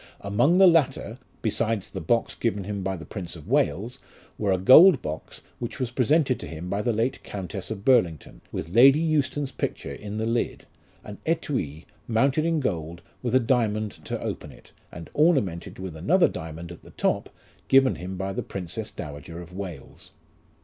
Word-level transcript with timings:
Among 0.21 0.57
the 0.57 0.65
latter 0.65 1.19
(besides 1.43 1.91
the 1.91 2.01
box 2.01 2.33
given 2.33 2.63
him 2.63 2.81
by 2.81 2.97
the 2.97 3.05
Prince 3.05 3.35
of 3.35 3.47
Wales) 3.47 3.99
were 4.35 4.51
a 4.51 4.57
gold 4.57 4.99
box, 5.03 5.43
which 5.59 5.79
was 5.79 5.91
presented 5.91 6.39
to 6.39 6.47
him 6.47 6.71
by 6.71 6.81
the 6.81 6.91
late 6.91 7.21
Countess 7.21 7.69
of 7.69 7.85
Burlington, 7.85 8.41
with 8.51 8.69
Lady 8.73 8.97
Euston's 8.99 9.51
picture 9.51 9.93
in 9.93 10.17
the 10.17 10.25
lid, 10.25 10.65
an 11.03 11.19
6tui, 11.27 11.85
mounted 12.07 12.45
in 12.45 12.59
gold, 12.59 13.03
with 13.21 13.35
a 13.35 13.39
diamond 13.39 13.91
to 14.05 14.19
open 14.19 14.51
it, 14.51 14.71
and 14.91 15.11
ornamented 15.13 15.77
with 15.77 15.95
another 15.95 16.27
diamond 16.27 16.71
at 16.71 16.81
the 16.81 16.89
top, 16.89 17.29
given 17.67 17.93
him 17.93 18.17
by 18.17 18.33
the 18.33 18.41
Princess 18.41 18.89
Dowager 18.89 19.39
of 19.39 19.53
Wales. 19.53 20.09